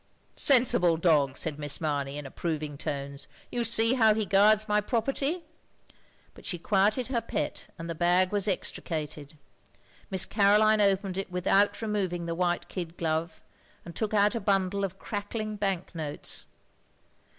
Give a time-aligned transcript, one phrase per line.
[0.51, 5.43] "Sensible dog," said Miss Mamey, in approving tones," you see how he guards my property."
[6.33, 9.37] But she quieted her pet, and the bag was extricated.
[10.09, 13.43] Miss Caroline opened it without removing the white kid glove,
[13.85, 16.47] and took out a bundle of crackling bank notes.